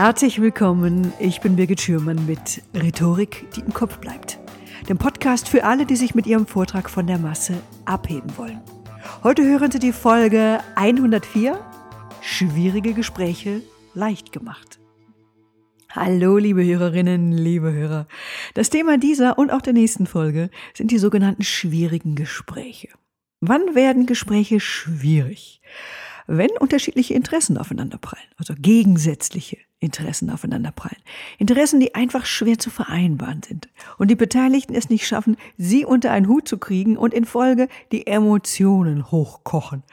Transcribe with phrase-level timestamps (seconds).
[0.00, 4.38] Herzlich willkommen, ich bin Birgit Schürmann mit Rhetorik, die im Kopf bleibt.
[4.88, 7.54] Dem Podcast für alle, die sich mit ihrem Vortrag von der Masse
[7.84, 8.60] abheben wollen.
[9.24, 11.58] Heute hören Sie die Folge 104,
[12.20, 13.60] Schwierige Gespräche
[13.92, 14.78] leicht gemacht.
[15.90, 18.06] Hallo, liebe Hörerinnen, liebe Hörer.
[18.54, 22.90] Das Thema dieser und auch der nächsten Folge sind die sogenannten schwierigen Gespräche.
[23.40, 25.60] Wann werden Gespräche schwierig?
[26.30, 31.00] Wenn unterschiedliche Interessen aufeinanderprallen, also gegensätzliche Interessen aufeinanderprallen.
[31.38, 33.70] Interessen, die einfach schwer zu vereinbaren sind.
[33.96, 37.68] Und die Beteiligten es nicht schaffen, sie unter einen Hut zu kriegen und in Folge
[37.92, 39.84] die Emotionen hochkochen.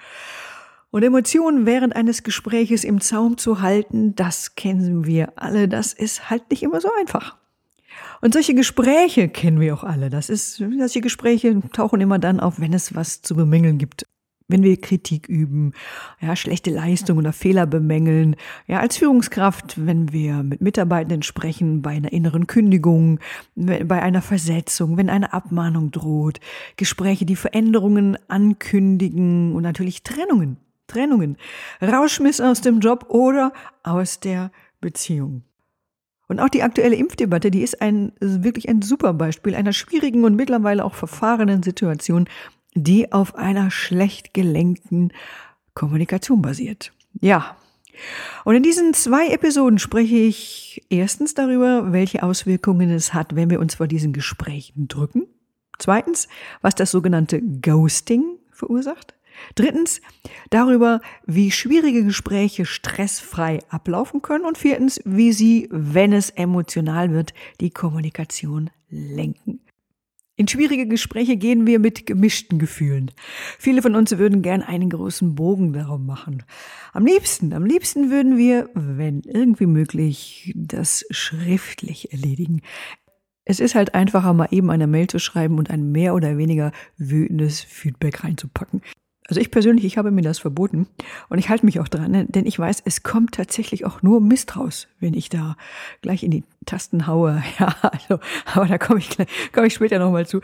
[0.92, 6.30] Und Emotionen während eines Gespräches im Zaum zu halten, das kennen wir alle, das ist
[6.30, 7.38] halt nicht immer so einfach.
[8.20, 10.10] Und solche Gespräche kennen wir auch alle.
[10.10, 14.06] Das ist, solche Gespräche tauchen immer dann auf, wenn es was zu bemängeln gibt
[14.48, 15.74] wenn wir Kritik üben,
[16.22, 18.36] ja, schlechte Leistung oder Fehler bemängeln,
[18.68, 23.20] ja, als Führungskraft, wenn wir mit Mitarbeitenden sprechen, bei einer inneren Kündigung,
[23.56, 26.40] bei einer Versetzung, wenn eine Abmahnung droht,
[26.78, 30.58] Gespräche, die Veränderungen ankündigen und natürlich Trennungen,
[30.88, 31.38] Trennungen,
[31.82, 33.52] Rauschmiss aus dem Job oder
[33.84, 35.44] aus der Beziehung.
[36.28, 40.36] Und auch die aktuelle Impfdebatte, die ist ein, wirklich ein super Beispiel einer schwierigen und
[40.36, 42.28] mittlerweile auch verfahrenen Situation,
[42.76, 45.12] die auf einer schlecht gelenkten
[45.74, 46.94] Kommunikation basiert.
[47.22, 47.58] Ja.
[48.44, 53.60] Und in diesen zwei Episoden spreche ich erstens darüber, welche Auswirkungen es hat, wenn wir
[53.60, 55.28] uns vor diesen Gesprächen drücken.
[55.80, 56.28] Zweitens,
[56.62, 59.14] was das sogenannte Ghosting verursacht.
[59.56, 60.02] Drittens,
[60.50, 64.46] darüber, wie schwierige Gespräche stressfrei ablaufen können.
[64.46, 69.60] Und viertens, wie sie, wenn es emotional wird, die Kommunikation lenken.
[70.38, 73.12] In schwierige Gespräche gehen wir mit gemischten Gefühlen.
[73.58, 76.44] Viele von uns würden gern einen großen Bogen darum machen.
[76.92, 82.62] Am liebsten, am liebsten würden wir, wenn irgendwie möglich, das schriftlich erledigen.
[83.46, 86.74] Es ist halt einfacher, mal eben eine Mail zu schreiben und ein mehr oder weniger
[86.98, 88.82] wütendes Feedback reinzupacken.
[89.28, 90.88] Also ich persönlich, ich habe mir das verboten
[91.30, 94.56] und ich halte mich auch dran, denn ich weiß, es kommt tatsächlich auch nur Mist
[94.56, 95.58] raus, wenn ich da
[96.02, 97.42] gleich in die Tasten haue.
[97.60, 98.20] Ja, also,
[98.54, 99.10] aber da komme ich,
[99.54, 100.42] komme ich später nochmal zu.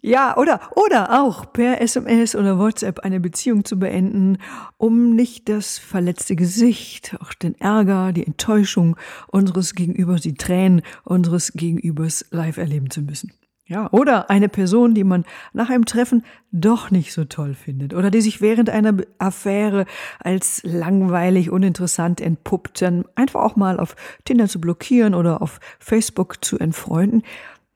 [0.00, 4.38] Ja, oder, oder auch per SMS oder WhatsApp eine Beziehung zu beenden,
[4.78, 8.96] um nicht das verletzte Gesicht, auch den Ärger, die Enttäuschung
[9.26, 13.32] unseres Gegenübers, die Tränen unseres Gegenübers live erleben zu müssen.
[13.66, 18.10] Ja, oder eine Person, die man nach einem Treffen doch nicht so toll findet oder
[18.10, 19.86] die sich während einer Affäre
[20.20, 26.44] als langweilig, uninteressant entpuppt, dann einfach auch mal auf Tinder zu blockieren oder auf Facebook
[26.44, 27.22] zu entfreunden,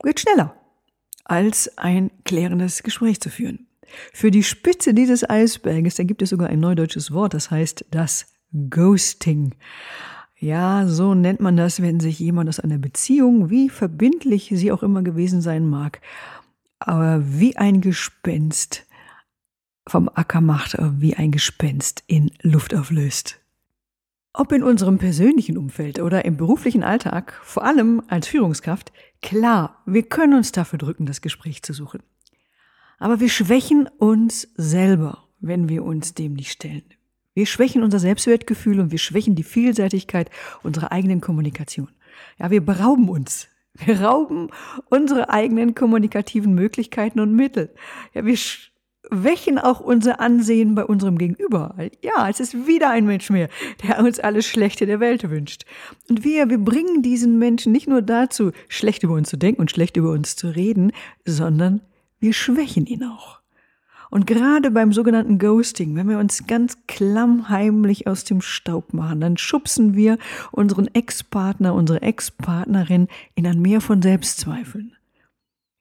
[0.03, 0.53] geht schneller,
[1.25, 3.65] als ein klärendes Gespräch zu führen.
[4.13, 8.27] Für die Spitze dieses Eisberges, da gibt es sogar ein neudeutsches Wort, das heißt das
[8.69, 9.55] Ghosting.
[10.39, 14.83] Ja, so nennt man das, wenn sich jemand aus einer Beziehung, wie verbindlich sie auch
[14.83, 15.99] immer gewesen sein mag,
[16.79, 18.85] aber wie ein Gespenst
[19.85, 23.41] vom Acker macht, wie ein Gespenst in Luft auflöst.
[24.31, 30.03] Ob in unserem persönlichen Umfeld oder im beruflichen Alltag, vor allem als Führungskraft, klar, wir
[30.03, 32.01] können uns dafür drücken, das Gespräch zu suchen.
[32.97, 36.83] Aber wir schwächen uns selber, wenn wir uns dem nicht stellen.
[37.39, 40.29] Wir schwächen unser Selbstwertgefühl und wir schwächen die Vielseitigkeit
[40.61, 41.87] unserer eigenen Kommunikation.
[42.37, 43.47] Ja, wir berauben uns.
[43.75, 44.49] Wir rauben
[44.89, 47.73] unsere eigenen kommunikativen Möglichkeiten und Mittel.
[48.13, 51.77] Ja, wir schwächen auch unser Ansehen bei unserem Gegenüber.
[52.03, 53.47] Ja, es ist wieder ein Mensch mehr,
[53.83, 55.63] der uns alles Schlechte der Welt wünscht.
[56.09, 59.71] Und wir, wir bringen diesen Menschen nicht nur dazu, schlecht über uns zu denken und
[59.71, 60.91] schlecht über uns zu reden,
[61.23, 61.79] sondern
[62.19, 63.38] wir schwächen ihn auch.
[64.09, 69.37] Und gerade beim sogenannten Ghosting, wenn wir uns ganz klammheimlich aus dem Staub machen, dann
[69.37, 70.17] schubsen wir
[70.51, 74.93] unseren Ex-Partner, unsere Ex-Partnerin in ein Meer von Selbstzweifeln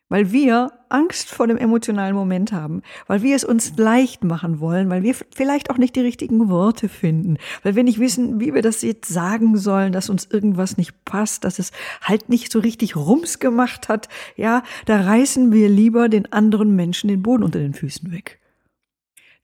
[0.08, 4.88] weil wir Angst vor dem emotionalen Moment haben, weil wir es uns leicht machen wollen,
[4.88, 8.62] weil wir vielleicht auch nicht die richtigen Worte finden, weil wir nicht wissen, wie wir
[8.62, 12.96] das jetzt sagen sollen, dass uns irgendwas nicht passt, dass es halt nicht so richtig
[12.96, 14.08] Rums gemacht hat.
[14.36, 18.38] Ja, da reißen wir lieber den anderen Menschen den Boden unter den Füßen weg.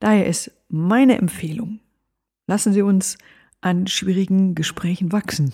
[0.00, 1.81] Daher ist meine Empfehlung,
[2.46, 3.19] lassen Sie uns
[3.60, 5.52] an schwierigen Gesprächen wachsen,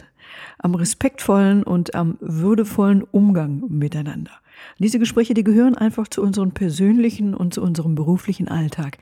[0.59, 4.33] am respektvollen und am würdevollen Umgang miteinander.
[4.79, 8.99] Diese Gespräche, die gehören einfach zu unserem persönlichen und zu unserem beruflichen Alltag.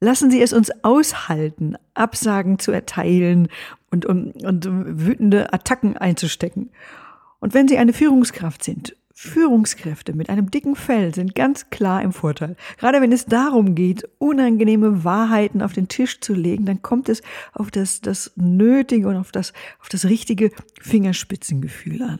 [0.00, 3.48] Lassen Sie es uns aushalten, Absagen zu erteilen
[3.90, 6.70] und, und, und wütende Attacken einzustecken.
[7.40, 12.12] Und wenn Sie eine Führungskraft sind, Führungskräfte mit einem dicken Fell sind ganz klar im
[12.12, 12.54] Vorteil.
[12.76, 17.22] Gerade wenn es darum geht, unangenehme Wahrheiten auf den Tisch zu legen, dann kommt es
[17.54, 20.50] auf das, das nötige und auf das, auf das richtige
[20.82, 22.18] Fingerspitzengefühl an.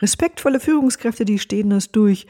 [0.00, 2.26] Respektvolle Führungskräfte, die stehen das durch,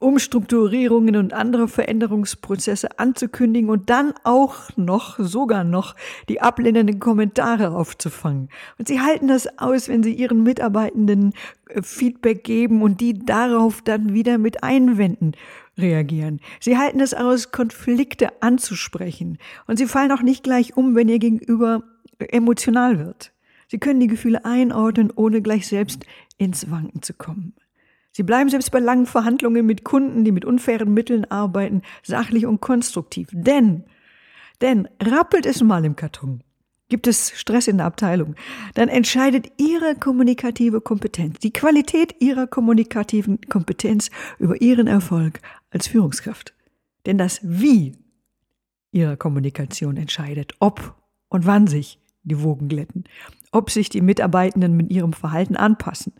[0.00, 5.96] Umstrukturierungen und andere Veränderungsprozesse anzukündigen und dann auch noch, sogar noch,
[6.28, 8.48] die ablehnenden Kommentare aufzufangen.
[8.78, 11.32] Und sie halten das aus, wenn sie ihren Mitarbeitenden
[11.68, 15.32] äh, Feedback geben und die darauf dann wieder mit Einwänden
[15.76, 16.40] reagieren.
[16.60, 19.38] Sie halten es aus, Konflikte anzusprechen.
[19.66, 21.82] Und sie fallen auch nicht gleich um, wenn ihr Gegenüber
[22.18, 23.32] emotional wird.
[23.68, 26.04] Sie können die Gefühle einordnen, ohne gleich selbst
[26.38, 27.54] ins Wanken zu kommen.
[28.12, 32.60] Sie bleiben selbst bei langen Verhandlungen mit Kunden, die mit unfairen Mitteln arbeiten, sachlich und
[32.60, 33.28] konstruktiv.
[33.32, 33.84] Denn,
[34.60, 36.42] denn rappelt es mal im Karton.
[36.88, 38.34] Gibt es Stress in der Abteilung,
[38.74, 46.54] dann entscheidet Ihre kommunikative Kompetenz, die Qualität Ihrer kommunikativen Kompetenz über Ihren Erfolg als Führungskraft.
[47.04, 47.92] Denn das Wie
[48.90, 50.96] Ihrer Kommunikation entscheidet, ob
[51.28, 53.04] und wann sich die Wogen glätten,
[53.52, 56.12] ob sich die Mitarbeitenden mit ihrem Verhalten anpassen,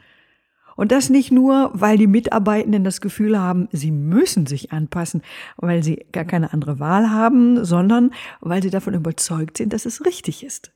[0.78, 5.22] und das nicht nur, weil die Mitarbeitenden das Gefühl haben, sie müssen sich anpassen,
[5.56, 10.06] weil sie gar keine andere Wahl haben, sondern weil sie davon überzeugt sind, dass es
[10.06, 10.70] richtig ist.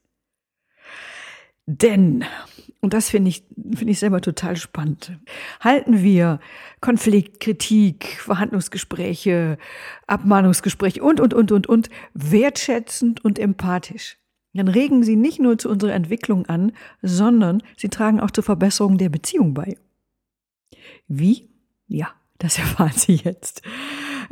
[1.67, 2.25] Denn,
[2.81, 3.45] und das finde ich,
[3.77, 5.17] finde ich selber total spannend,
[5.61, 6.41] halten wir
[6.81, 9.57] Konflikt, Kritik, Verhandlungsgespräche,
[10.09, 14.17] Abmahnungsgespräche und, und, und, und, und wertschätzend und empathisch.
[14.55, 18.99] Dann regen sie nicht nur zu unserer Entwicklung an, sondern sie tragen auch zur Verbesserung
[18.99, 19.77] der Beziehung bei.
[21.09, 21.49] Wie?
[21.89, 23.63] Ja, das erfahren Sie jetzt.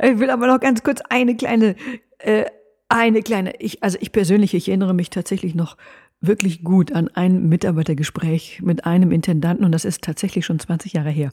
[0.01, 1.75] Ich will aber noch ganz kurz eine kleine,
[2.19, 2.45] äh,
[2.89, 5.77] eine kleine, ich, also ich persönlich, ich erinnere mich tatsächlich noch
[6.21, 11.09] wirklich gut an ein Mitarbeitergespräch mit einem Intendanten und das ist tatsächlich schon 20 Jahre
[11.09, 11.31] her.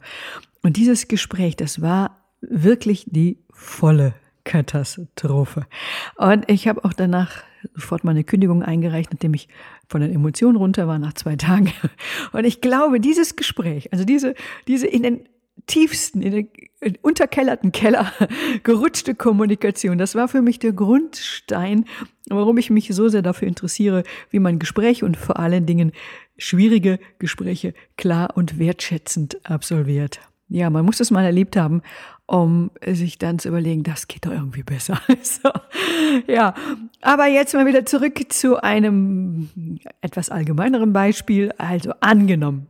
[0.62, 4.14] Und dieses Gespräch, das war wirklich die volle
[4.44, 5.66] Katastrophe.
[6.16, 7.42] Und ich habe auch danach
[7.74, 9.48] sofort meine Kündigung eingereicht, nachdem ich
[9.88, 11.72] von den Emotionen runter war nach zwei Tagen.
[12.32, 14.34] Und ich glaube, dieses Gespräch, also diese,
[14.66, 15.28] diese in den
[15.66, 18.12] tiefsten, in den unterkellerten Keller
[18.62, 21.84] gerutschte Kommunikation, das war für mich der Grundstein,
[22.28, 25.92] warum ich mich so sehr dafür interessiere, wie man Gespräche und vor allen Dingen
[26.36, 30.20] schwierige Gespräche klar und wertschätzend absolviert.
[30.48, 31.82] Ja, man muss es mal erlebt haben,
[32.28, 35.00] um sich dann zu überlegen, das geht doch irgendwie besser.
[35.22, 35.50] so,
[36.26, 36.54] ja,
[37.00, 39.48] aber jetzt mal wieder zurück zu einem
[40.02, 41.52] etwas allgemeineren Beispiel.
[41.56, 42.66] Also angenommen,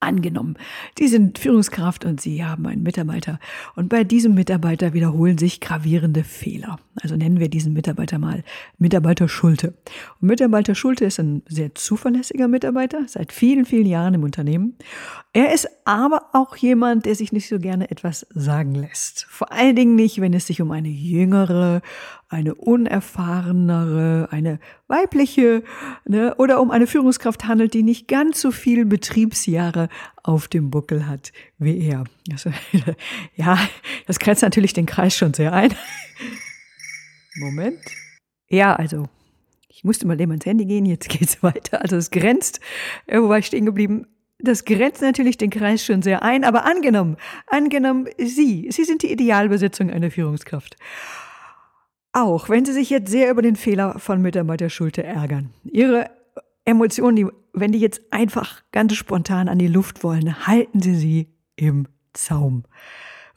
[0.00, 0.54] angenommen.
[0.96, 3.40] Sie sind Führungskraft und Sie haben einen Mitarbeiter.
[3.74, 6.78] Und bei diesem Mitarbeiter wiederholen sich gravierende Fehler.
[7.02, 8.44] Also nennen wir diesen Mitarbeiter mal
[8.78, 9.74] Mitarbeiter Schulte.
[10.20, 14.76] Und Mitarbeiter Schulte ist ein sehr zuverlässiger Mitarbeiter, seit vielen, vielen Jahren im Unternehmen.
[15.32, 19.26] Er ist aber auch jemand, der sich nicht so gerne etwas sagen lässt.
[19.28, 21.82] Vor allen Dingen nicht, wenn es sich um eine jüngere,
[22.28, 25.62] eine unerfahrenere, eine weibliche
[26.04, 29.88] ne, oder um eine Führungskraft handelt, die nicht ganz so viel Betriebsjahre
[30.22, 32.04] auf dem Buckel hat wie er.
[32.30, 32.50] Also,
[33.36, 33.58] ja,
[34.06, 35.74] das grenzt natürlich den Kreis schon sehr ein.
[37.36, 37.80] Moment.
[38.48, 39.08] Ja, also
[39.68, 41.80] ich musste mal eben ans Handy gehen, jetzt geht's weiter.
[41.80, 42.60] Also es grenzt,
[43.06, 44.06] wo war ich stehen geblieben?
[44.40, 47.16] Das grenzt natürlich den Kreis schon sehr ein, aber angenommen,
[47.46, 50.76] angenommen, Sie, Sie sind die Idealbesetzung einer Führungskraft.
[52.12, 55.50] Auch wenn Sie sich jetzt sehr über den Fehler von Mitarbeiter Schulte ärgern.
[55.64, 56.10] Ihre
[56.64, 61.28] Emotionen, die, wenn die jetzt einfach ganz spontan an die Luft wollen, halten Sie sie
[61.56, 62.64] im Zaum.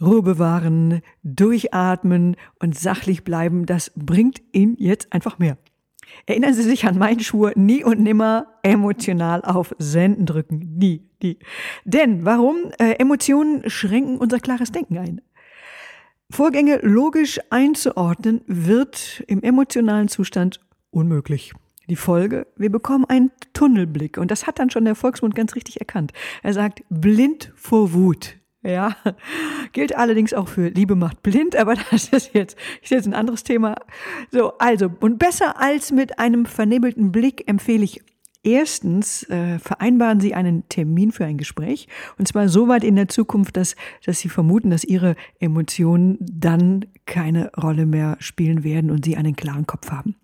[0.01, 5.57] Ruhe bewahren, durchatmen und sachlich bleiben, das bringt Ihnen jetzt einfach mehr.
[6.25, 10.75] Erinnern Sie sich an meinen Schwur, nie und nimmer emotional auf Senden drücken.
[10.77, 11.37] Nie, nie.
[11.85, 12.71] Denn warum?
[12.79, 15.21] Äh, Emotionen schränken unser klares Denken ein.
[16.31, 21.53] Vorgänge logisch einzuordnen wird im emotionalen Zustand unmöglich.
[21.89, 25.81] Die Folge, wir bekommen einen Tunnelblick und das hat dann schon der Volksmund ganz richtig
[25.81, 26.13] erkannt.
[26.41, 28.37] Er sagt blind vor Wut.
[28.63, 28.95] Ja,
[29.73, 33.43] gilt allerdings auch für Liebe macht blind, aber das ist jetzt, ist jetzt ein anderes
[33.43, 33.75] Thema.
[34.29, 38.01] So, also, und besser als mit einem vernebelten Blick empfehle ich
[38.43, 43.07] Erstens äh, vereinbaren Sie einen Termin für ein Gespräch und zwar so weit in der
[43.07, 49.05] Zukunft, dass, dass Sie vermuten, dass Ihre Emotionen dann keine Rolle mehr spielen werden und
[49.05, 50.15] Sie einen klaren Kopf haben.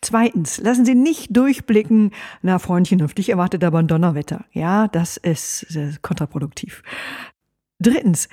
[0.00, 2.12] Zweitens, lassen Sie nicht durchblicken,
[2.42, 4.44] na Freundchen, auf dich erwartet aber ein Donnerwetter.
[4.52, 5.66] Ja, das ist
[6.02, 6.84] kontraproduktiv.
[7.80, 8.28] Drittens,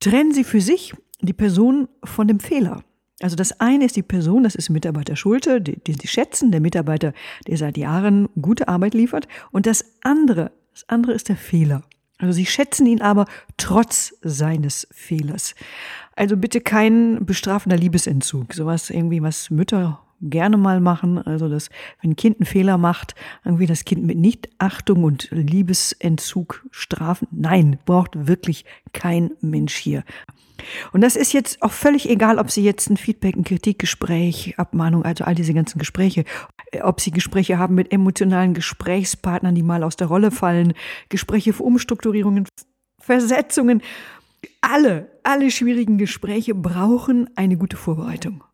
[0.00, 2.82] trennen Sie für sich die Person von dem Fehler.
[3.22, 7.12] Also das eine ist die Person, das ist Mitarbeiter Schulte, den Sie schätzen, der Mitarbeiter,
[7.46, 9.28] der seit Jahren gute Arbeit liefert.
[9.50, 11.82] Und das andere, das andere ist der Fehler.
[12.18, 13.24] Also sie schätzen ihn aber
[13.56, 15.54] trotz seines Fehlers.
[16.14, 18.52] Also bitte kein bestrafender Liebesentzug.
[18.52, 21.18] Sowas irgendwie, was Mütter gerne mal machen.
[21.18, 26.66] Also, dass, wenn ein Kind einen Fehler macht, irgendwie das Kind mit Nichtachtung und Liebesentzug
[26.70, 27.28] strafen.
[27.30, 30.04] Nein, braucht wirklich kein Mensch hier.
[30.92, 35.04] Und das ist jetzt auch völlig egal, ob Sie jetzt ein Feedback, ein Kritikgespräch, Abmahnung,
[35.04, 36.24] also all diese ganzen Gespräche,
[36.82, 40.74] ob Sie Gespräche haben mit emotionalen Gesprächspartnern, die mal aus der Rolle fallen,
[41.08, 42.46] Gespräche für Umstrukturierungen,
[43.00, 43.82] Versetzungen.
[44.60, 48.44] Alle, alle schwierigen Gespräche brauchen eine gute Vorbereitung.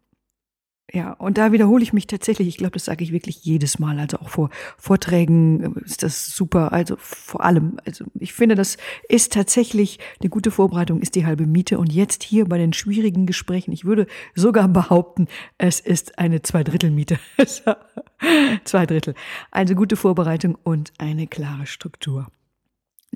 [0.93, 2.47] Ja, und da wiederhole ich mich tatsächlich.
[2.47, 3.99] Ich glaube, das sage ich wirklich jedes Mal.
[3.99, 6.73] Also auch vor Vorträgen ist das super.
[6.73, 8.77] Also vor allem, also ich finde, das
[9.09, 11.79] ist tatsächlich eine gute Vorbereitung, ist die halbe Miete.
[11.79, 15.27] Und jetzt hier bei den schwierigen Gesprächen, ich würde sogar behaupten,
[15.59, 17.19] es ist eine Zweidrittelmiete.
[18.65, 19.15] Zwei Drittel.
[19.51, 22.29] Also gute Vorbereitung und eine klare Struktur.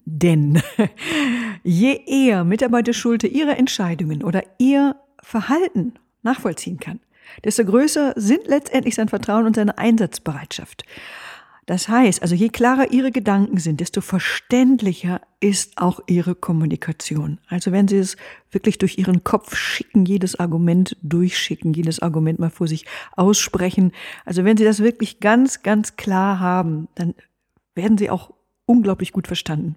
[0.05, 0.61] Denn
[1.63, 6.99] je eher Mitarbeiter Schulte ihre Entscheidungen oder ihr Verhalten nachvollziehen kann,
[7.45, 10.85] desto größer sind letztendlich sein Vertrauen und seine Einsatzbereitschaft.
[11.71, 17.39] Das heißt, also je klarer Ihre Gedanken sind, desto verständlicher ist auch Ihre Kommunikation.
[17.47, 18.17] Also wenn Sie es
[18.51, 23.93] wirklich durch Ihren Kopf schicken, jedes Argument durchschicken, jedes Argument mal vor sich aussprechen.
[24.25, 27.15] Also wenn Sie das wirklich ganz, ganz klar haben, dann
[27.77, 28.33] werden Sie auch
[28.67, 29.77] unglaublich gut verstanden.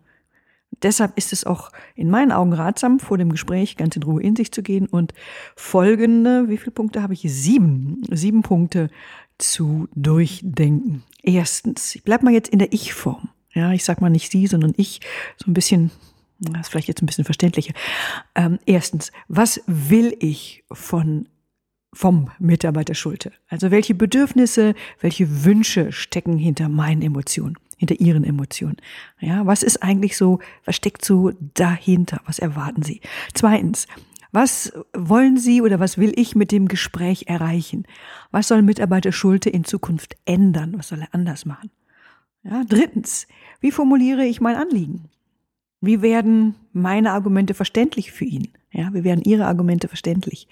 [0.82, 4.36] Deshalb ist es auch in meinen Augen ratsam, vor dem Gespräch ganz in Ruhe in
[4.36, 5.14] sich zu gehen und
[5.56, 7.22] folgende, wie viele Punkte habe ich?
[7.22, 8.90] Sieben, sieben Punkte
[9.38, 11.04] zu durchdenken.
[11.22, 13.30] Erstens, ich bleib mal jetzt in der Ich-Form.
[13.54, 15.02] Ja, ich sag mal nicht Sie, sondern ich,
[15.38, 15.92] so ein bisschen,
[16.40, 17.74] das ist vielleicht jetzt ein bisschen verständlicher.
[18.36, 21.28] Ähm, erstens, was will ich von
[21.96, 23.32] vom Mitarbeiter Schulte?
[23.48, 27.56] Also welche Bedürfnisse, welche Wünsche stecken hinter meinen Emotionen?
[27.78, 28.78] Hinter ihren Emotionen.
[29.20, 32.22] Ja, was ist eigentlich so, was steckt so dahinter?
[32.26, 33.02] Was erwarten Sie?
[33.34, 33.88] Zweitens,
[34.32, 37.86] was wollen Sie oder was will ich mit dem Gespräch erreichen?
[38.32, 40.74] Was soll Mitarbeiter Schulte in Zukunft ändern?
[40.78, 41.70] Was soll er anders machen?
[42.44, 43.28] Ja, drittens,
[43.62, 45.10] wie formuliere ich mein Anliegen?
[45.82, 48.50] Wie werden meine Argumente verständlich für ihn?
[48.72, 50.48] Ja, wie werden Ihre Argumente verständlich?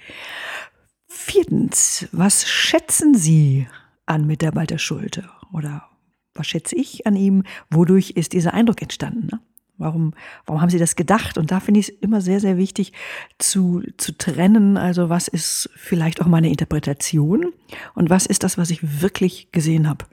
[1.08, 3.68] Viertens, was schätzen Sie
[4.06, 5.90] an Mitarbeiter Schulte oder
[6.34, 9.28] was schätze ich an ihm, wodurch ist dieser Eindruck entstanden?
[9.32, 9.40] Ne?
[9.82, 10.14] Warum,
[10.46, 11.40] warum haben Sie das gedacht?
[11.40, 12.94] Und da finde ich es immer sehr, sehr wichtig
[13.40, 14.78] zu, zu trennen.
[14.78, 17.52] Also was ist vielleicht auch meine Interpretation
[17.96, 20.06] und was ist das, was ich wirklich gesehen habe?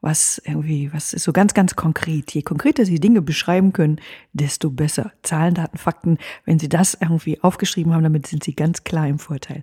[0.00, 2.32] Was irgendwie, was ist so ganz, ganz konkret.
[2.32, 4.00] Je konkreter Sie Dinge beschreiben können,
[4.32, 5.12] desto besser.
[5.22, 6.16] Zahlen, Daten, Fakten.
[6.46, 9.60] Wenn Sie das irgendwie aufgeschrieben haben, damit sind Sie ganz klar im Vorteil.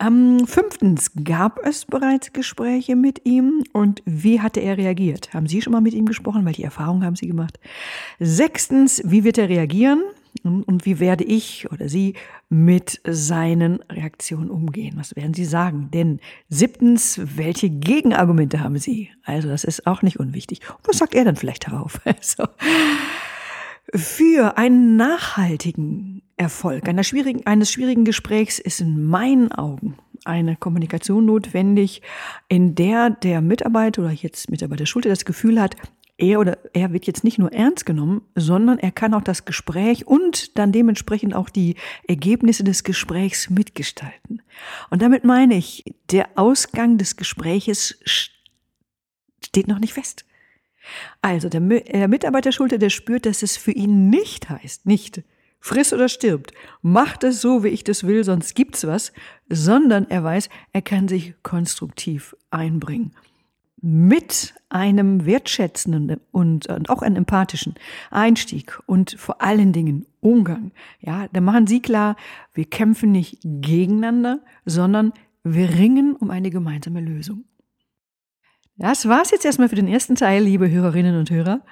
[0.00, 5.32] Ähm, fünftens, gab es bereits Gespräche mit ihm und wie hatte er reagiert?
[5.32, 6.44] Haben Sie schon mal mit ihm gesprochen?
[6.44, 7.58] Welche Erfahrungen haben Sie gemacht?
[8.18, 10.02] Sechstens, wie wird er reagieren?
[10.42, 12.14] Und wie werde ich oder Sie
[12.48, 14.94] mit seinen Reaktionen umgehen?
[14.96, 15.90] Was werden Sie sagen?
[15.92, 19.10] Denn siebtens, welche Gegenargumente haben Sie?
[19.22, 20.60] Also das ist auch nicht unwichtig.
[20.68, 22.00] Und was sagt er dann vielleicht darauf?
[22.04, 22.44] Also,
[23.94, 31.26] für einen nachhaltigen Erfolg einer schwierigen, eines schwierigen Gesprächs ist in meinen Augen eine Kommunikation
[31.26, 32.02] notwendig,
[32.48, 35.76] in der der Mitarbeiter oder jetzt Mitarbeiter Schulte das Gefühl hat,
[36.16, 40.06] er oder er wird jetzt nicht nur ernst genommen, sondern er kann auch das Gespräch
[40.06, 41.74] und dann dementsprechend auch die
[42.06, 44.40] Ergebnisse des Gesprächs mitgestalten.
[44.90, 50.24] Und damit meine ich, der Ausgang des Gespräches steht noch nicht fest.
[51.20, 55.22] Also der, der Mitarbeiter Schulte, der spürt, dass es für ihn nicht heißt, nicht
[55.64, 56.52] friss oder stirbt,
[56.82, 59.14] macht es so, wie ich das will, sonst gibt's was,
[59.48, 63.12] sondern er weiß, er kann sich konstruktiv einbringen.
[63.80, 67.76] Mit einem wertschätzenden und, und auch einem empathischen
[68.10, 70.70] Einstieg und vor allen Dingen Umgang.
[71.00, 72.16] Ja, da machen Sie klar,
[72.52, 77.44] wir kämpfen nicht gegeneinander, sondern wir ringen um eine gemeinsame Lösung.
[78.76, 81.62] Das war's jetzt erstmal für den ersten Teil, liebe Hörerinnen und Hörer.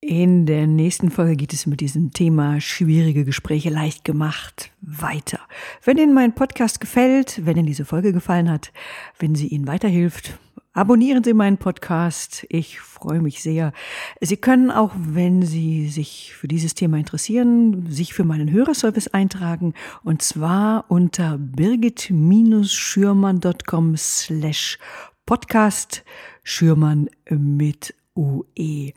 [0.00, 5.40] In der nächsten Folge geht es mit diesem Thema schwierige Gespräche leicht gemacht weiter.
[5.82, 8.72] Wenn Ihnen mein Podcast gefällt, wenn Ihnen diese Folge gefallen hat,
[9.18, 10.38] wenn sie Ihnen weiterhilft,
[10.72, 12.46] abonnieren Sie meinen Podcast.
[12.48, 13.72] Ich freue mich sehr.
[14.20, 19.74] Sie können auch, wenn Sie sich für dieses Thema interessieren, sich für meinen Hörerservice eintragen
[20.04, 24.78] und zwar unter birgit-schürmann.com slash
[25.26, 26.04] Podcast
[26.44, 28.92] Schürmann mit UE.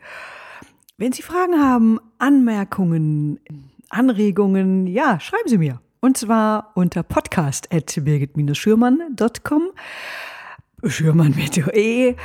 [0.98, 3.40] Wenn Sie Fragen haben, Anmerkungen,
[3.88, 5.80] Anregungen, ja, schreiben Sie mir.
[6.00, 9.62] Und zwar unter podcast.birgit-schürmann.com.
[10.84, 12.16] Schürmann mit UE.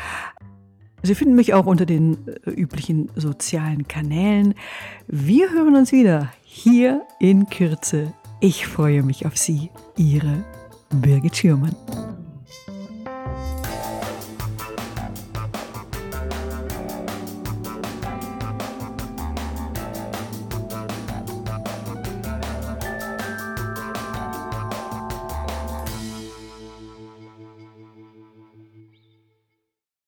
[1.03, 4.55] Sie finden mich auch unter den äh, üblichen sozialen Kanälen.
[5.07, 8.13] Wir hören uns wieder hier in Kürze.
[8.41, 10.43] Ich freue mich auf Sie, Ihre
[10.89, 11.75] Birgit Schürmann.